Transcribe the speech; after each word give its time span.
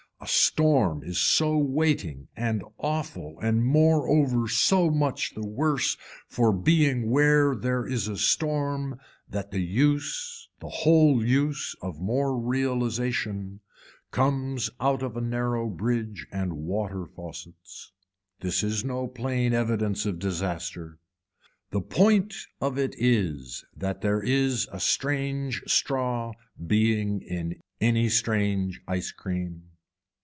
A 0.23 0.27
storm 0.27 1.01
is 1.03 1.17
so 1.17 1.57
waiting 1.57 2.27
and 2.37 2.61
awful 2.77 3.39
and 3.41 3.65
moreover 3.65 4.47
so 4.47 4.91
much 4.91 5.33
the 5.33 5.43
worse 5.47 5.97
for 6.27 6.53
being 6.53 7.09
where 7.09 7.55
there 7.55 7.87
is 7.87 8.07
a 8.07 8.15
storm 8.17 8.99
that 9.27 9.49
the 9.49 9.61
use 9.63 10.47
the 10.59 10.69
whole 10.69 11.25
use 11.25 11.75
of 11.81 11.99
more 11.99 12.37
realization 12.37 13.61
comes 14.11 14.69
out 14.79 15.01
of 15.01 15.17
a 15.17 15.21
narrow 15.21 15.67
bridge 15.69 16.27
and 16.31 16.53
water 16.53 17.07
faucets. 17.07 17.91
This 18.41 18.61
is 18.63 18.85
no 18.85 19.07
plain 19.07 19.53
evidence 19.53 20.05
of 20.05 20.19
disaster. 20.19 20.99
The 21.71 21.81
point 21.81 22.35
of 22.61 22.77
it 22.77 22.93
is 22.99 23.65
that 23.75 24.01
there 24.01 24.21
is 24.21 24.67
a 24.71 24.79
strange 24.79 25.63
straw 25.65 26.33
being 26.63 27.23
in 27.23 27.59
any 27.81 28.07
strange 28.07 28.81
ice 28.87 29.11
cream. 29.11 29.63